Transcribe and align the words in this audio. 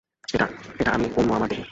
এটা 0.79 0.91
আমি, 0.91 1.07
অন্য 1.15 1.29
আমার 1.33 1.49
দেহে। 1.49 1.65